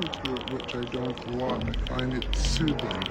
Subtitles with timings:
[0.00, 1.64] listen to it, which I don't a lot.
[1.68, 3.04] I find it soothing.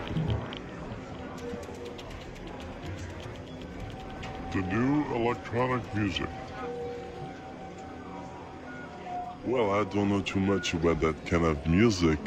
[4.52, 6.28] The new electronic music.
[9.46, 12.20] Well, I don't know too much about that kind of music.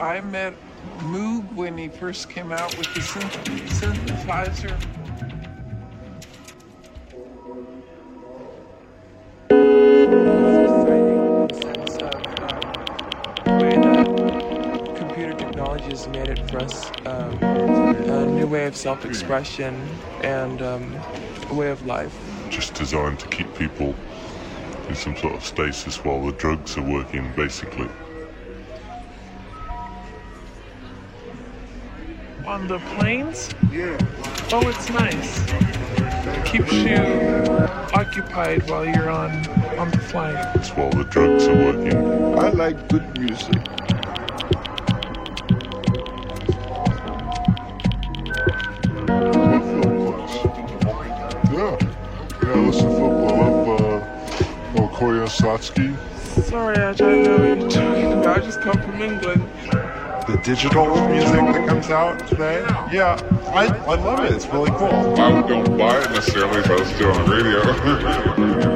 [0.00, 0.54] I met
[0.98, 4.95] Moog when he first came out with the synth- synthesizer.
[18.86, 19.74] Self-expression
[20.22, 20.94] and um,
[21.50, 22.16] a way of life.
[22.50, 23.96] Just designed to keep people
[24.88, 27.88] in some sort of stasis while the drugs are working, basically.
[32.46, 33.50] On the planes?
[33.72, 33.98] Yeah.
[34.52, 35.40] Oh, it's nice.
[36.48, 37.02] Keeps you
[37.92, 39.32] occupied while you're on
[39.80, 40.54] on the flight.
[40.54, 42.38] It's while the drugs are working.
[42.38, 43.85] I like good music.
[55.70, 56.42] Okoye Satsuki.
[56.44, 58.38] Sorry, I don't know what you're talking about.
[58.38, 59.42] I just come from England.
[60.26, 62.60] The digital music that comes out today.
[62.92, 63.16] Yeah,
[63.54, 64.32] I, I love it.
[64.32, 65.14] It's really cool.
[65.20, 68.72] I don't buy it necessarily, but it's still on the radio.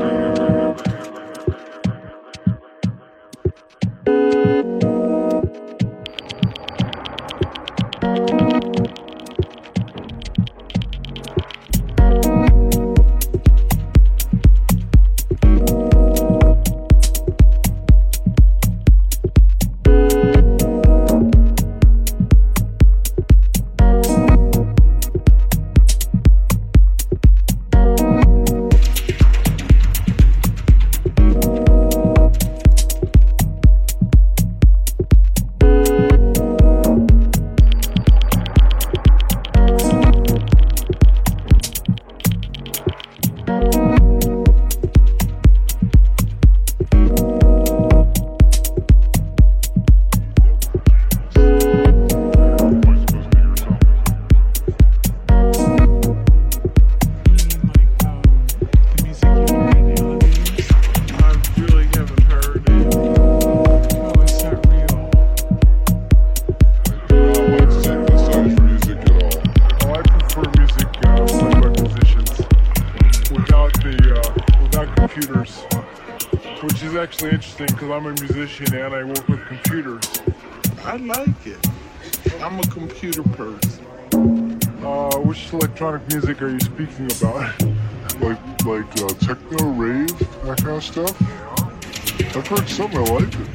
[92.79, 92.95] I've.
[92.95, 93.49] I liked it.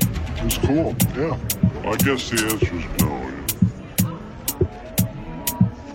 [0.43, 0.95] It cool.
[1.15, 1.37] Yeah.
[1.89, 3.11] I guess the answer is no.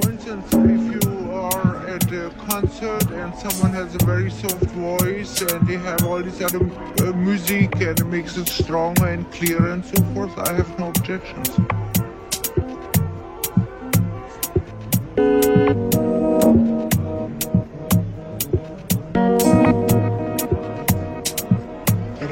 [0.00, 5.42] For instance, if you are at a concert and someone has a very soft voice
[5.42, 9.70] and they have all this other uh, music and it makes it stronger and clearer
[9.70, 11.50] and so forth, I have no objections.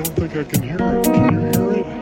[0.03, 1.05] Don't think I can hear it.
[1.05, 1.98] Can you hear it?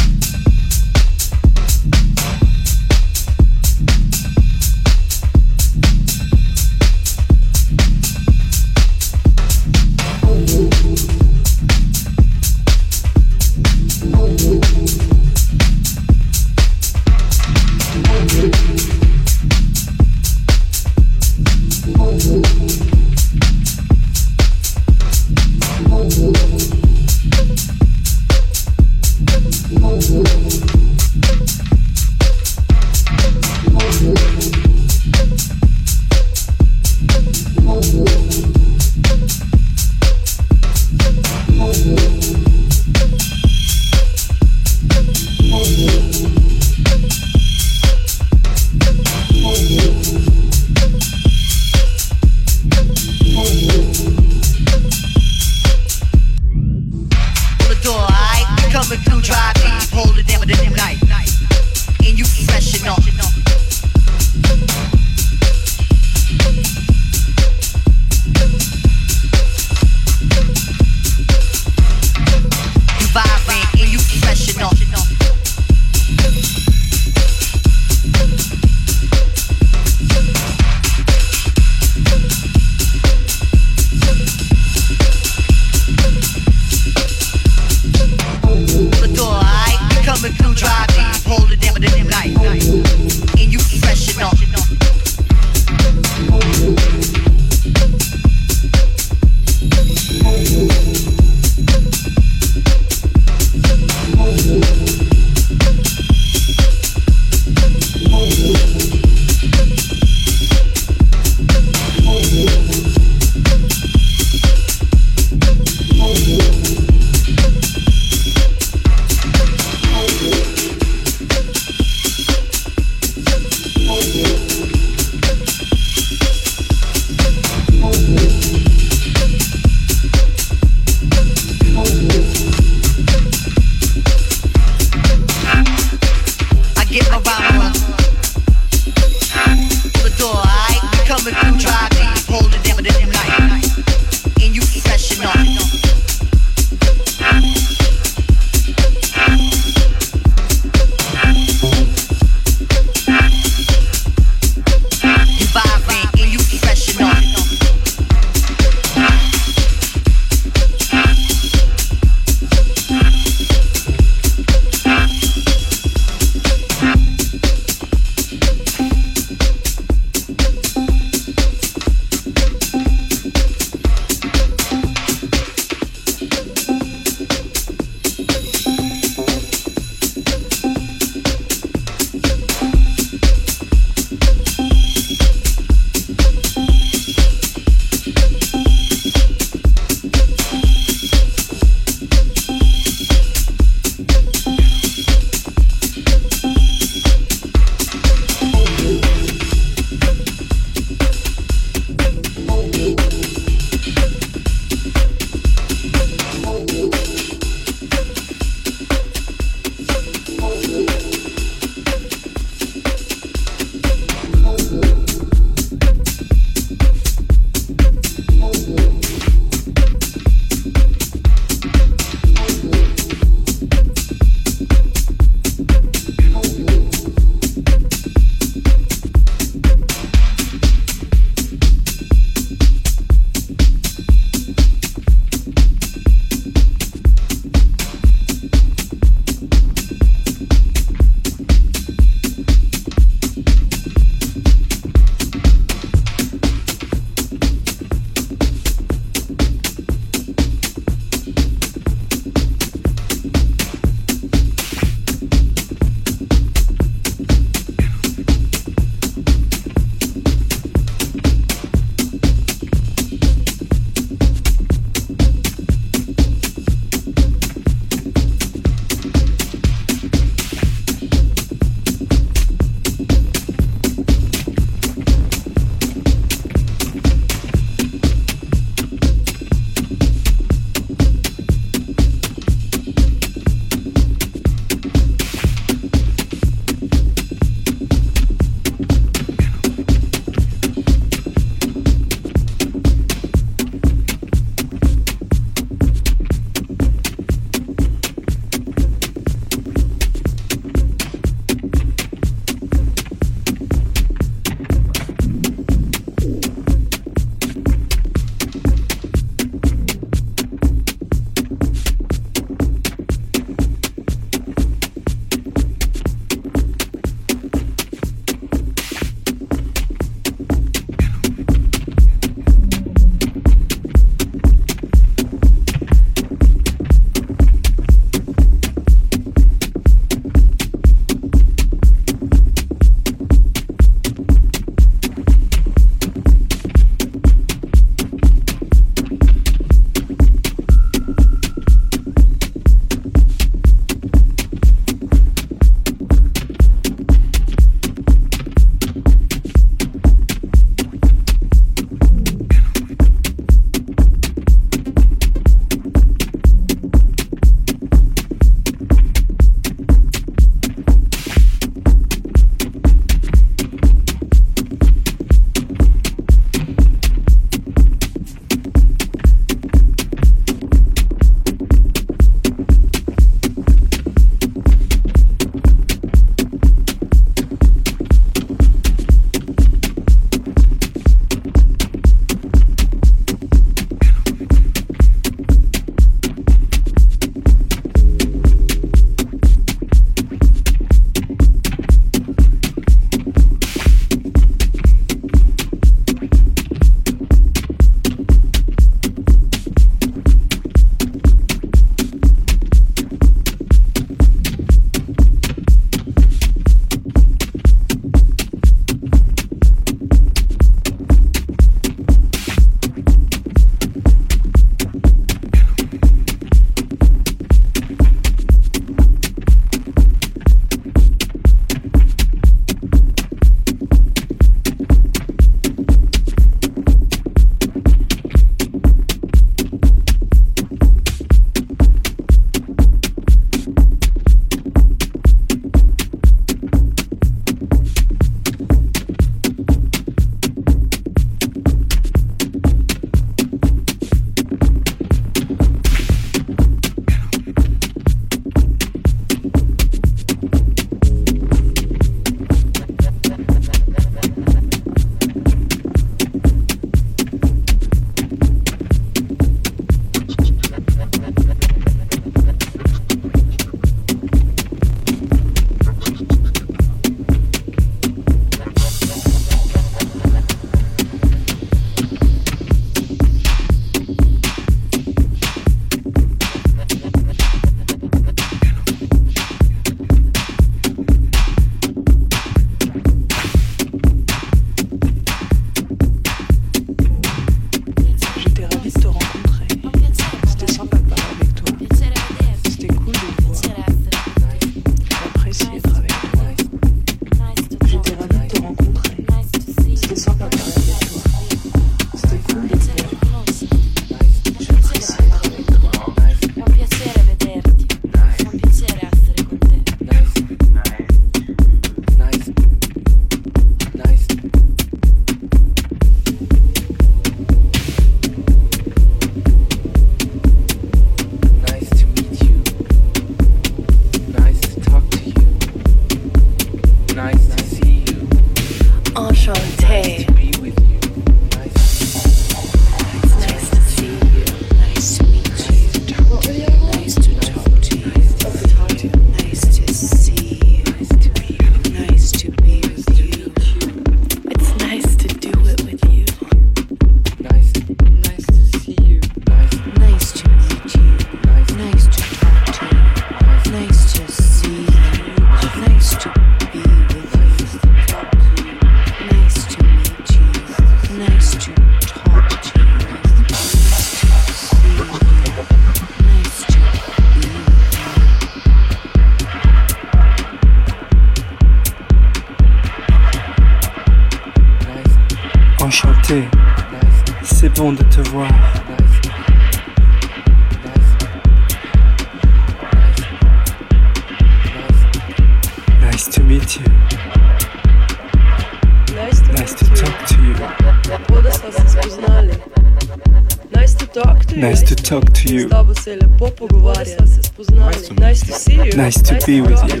[599.38, 600.00] Nice to be with you.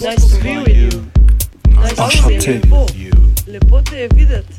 [0.00, 0.88] Nice to be with you.
[1.98, 2.60] Enchanté.
[3.46, 4.54] Lepo te je videti.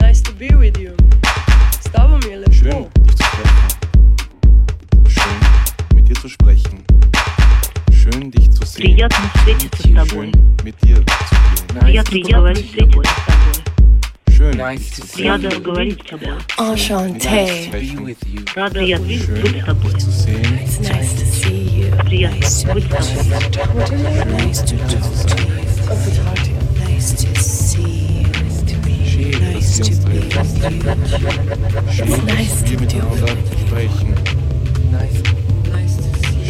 [0.00, 0.94] Nice to be with you.
[1.80, 2.52] S tobom je lepo.
[2.52, 3.68] Schön, dich zu treffen.
[5.08, 5.38] Schön,
[5.94, 6.84] mit dir zu sprechen.
[7.92, 8.96] Schön, dich zu sehen.
[8.96, 10.32] Приятно встретиться с тобой.
[10.32, 10.32] Schön,
[10.64, 11.80] mit dir zu gehen.
[11.80, 13.04] Приятно поговорить с тобой.
[14.30, 14.58] Schön,
[15.24, 16.34] Рада говорить с тобой.
[16.58, 17.70] Enchanté.
[18.56, 19.26] Рада я быть с
[19.64, 20.00] тобой.
[20.00, 20.42] zu sehen.
[20.64, 21.35] It's nice to see you.
[22.07, 22.97] lovely and nice wonderful.
[24.31, 26.55] Nice to talk to you.
[26.79, 28.31] Nice to see you.
[29.39, 30.85] Nice to be with you.
[32.25, 33.03] Nice to with you.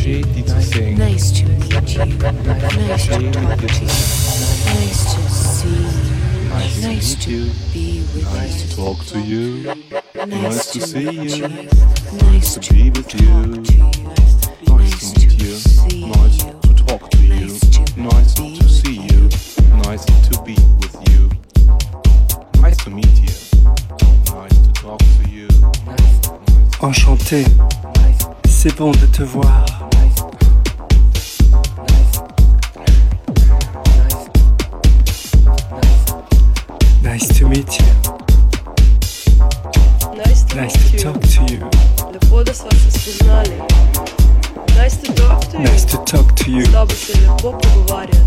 [0.08, 0.98] Die zu sehen.
[0.98, 2.06] Nice to meet you.
[2.88, 3.32] Nice to talk to you.
[4.68, 6.08] Nice to see you.
[6.82, 7.36] Nice to
[7.74, 8.30] be with you.
[8.34, 9.42] Nice to talk to you.
[10.28, 11.48] Nice to see you.
[12.32, 13.28] Nice to be with you.
[16.88, 17.48] Talk to you.
[17.98, 19.30] Nice to see you.
[19.84, 21.30] Nice to be with you.
[22.62, 23.34] Nice to meet you.
[24.34, 25.48] Nice to talk to you.
[26.82, 27.46] Enchanté.
[28.48, 29.66] C'est bon de te voir.
[37.04, 37.86] Nice to meet you.
[40.16, 41.04] Nice to Nice meet to you.
[41.04, 41.60] talk to you.
[42.14, 43.62] Lepo, da sva se spoznali.
[44.77, 45.63] Nice to talk to you.
[45.65, 46.63] Nice to talk to you.
[46.63, 48.19] S tabo se je lepo pogovarjati.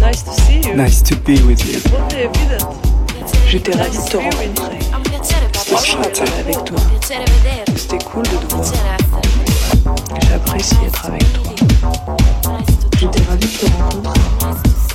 [0.00, 0.76] Nice to see you.
[0.76, 1.74] Nice to be with you.
[1.74, 2.64] Lepo te je videti.
[3.48, 4.78] J'étais ravie de te rencontrer.
[5.22, 6.78] C'était chouette d'être avec toi.
[7.76, 8.72] C'était cool de te voir.
[10.28, 11.42] J'apprécie être avec toi.
[12.98, 14.20] J'étais ravie de te rencontrer.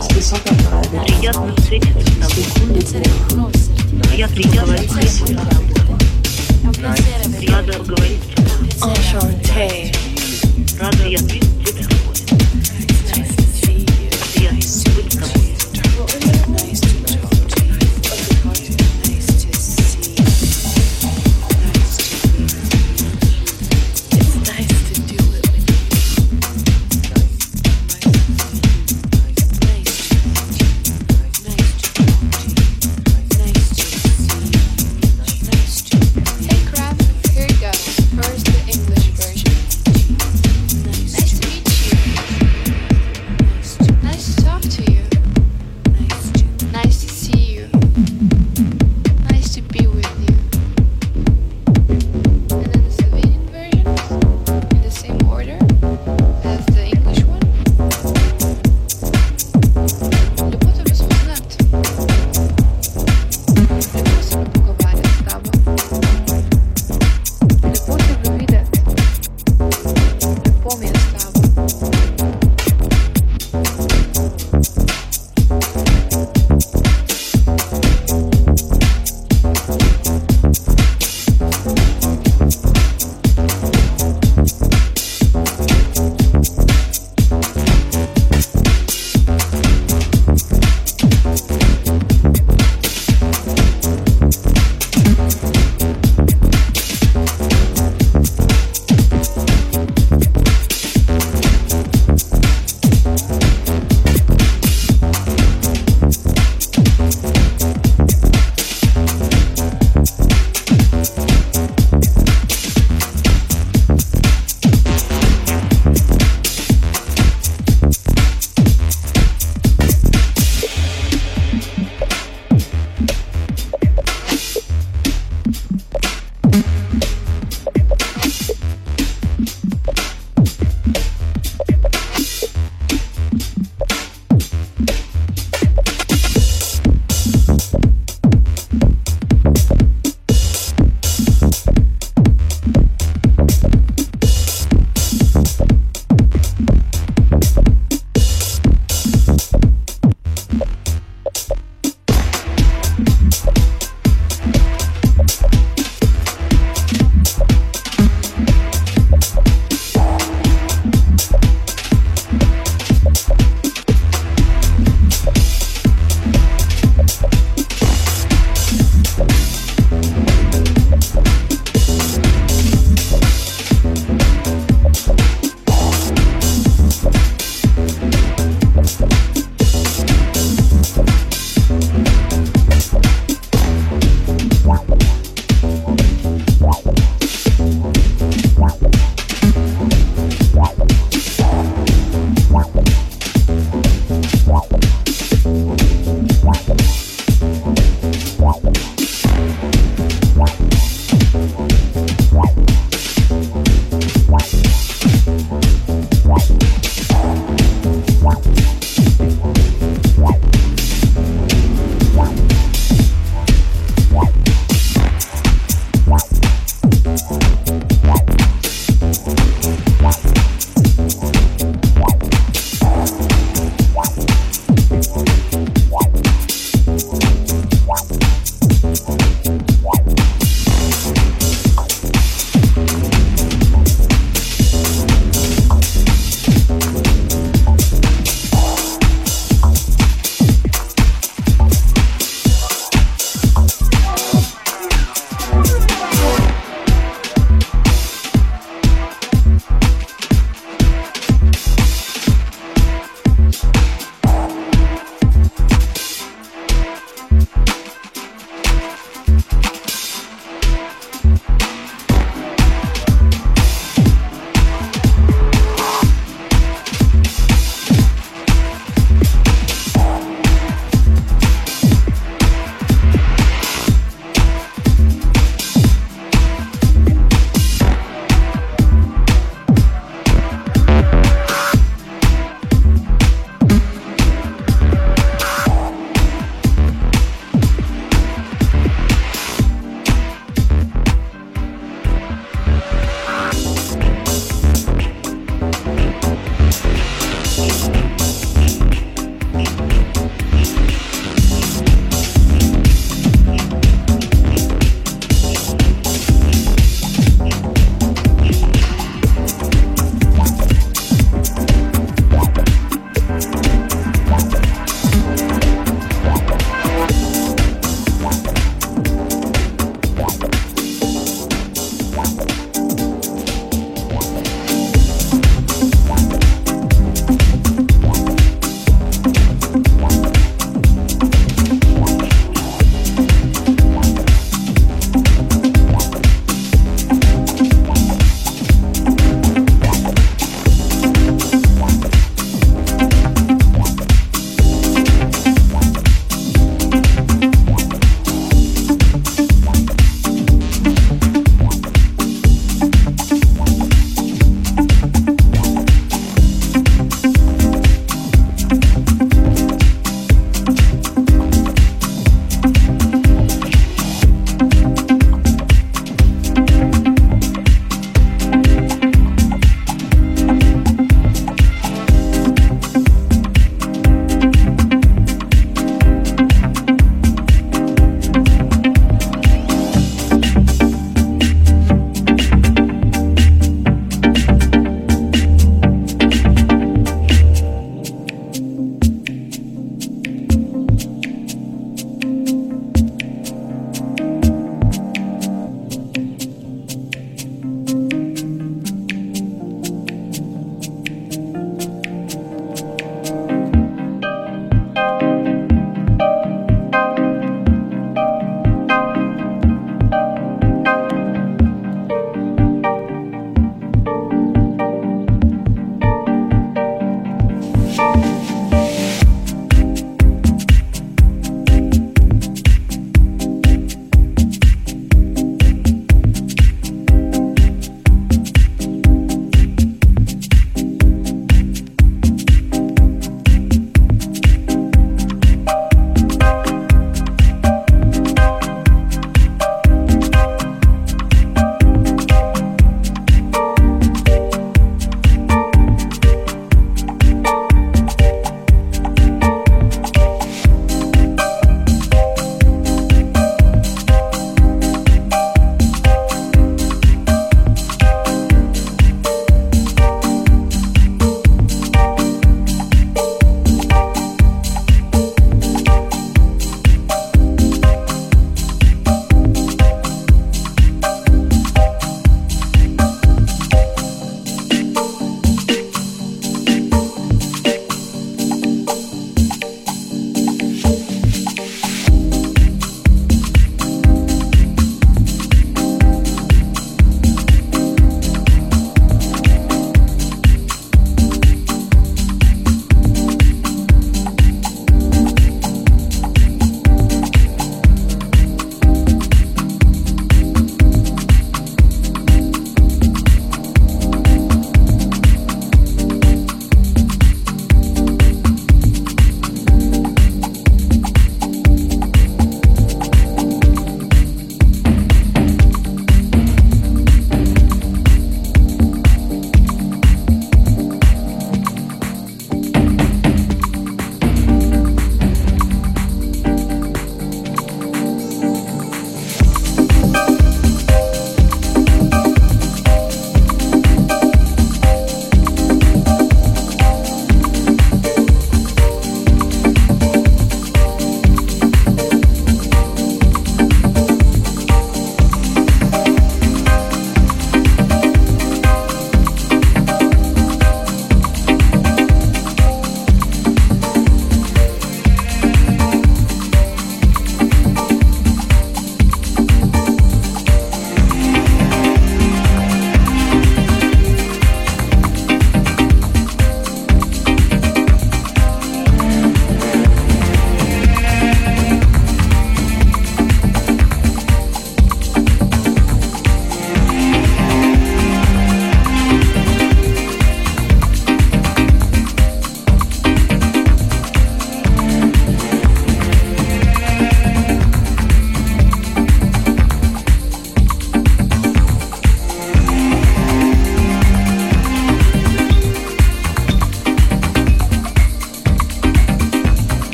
[0.00, 1.44] C'était sympa de parler avec toi.
[1.46, 2.44] Приятно встретиться с тобой.
[2.44, 2.98] C'était cool de te
[3.34, 3.50] voir.
[4.02, 5.36] Приятно говорить с тобой.
[7.48, 7.76] Рада
[10.81, 11.39] Vendredi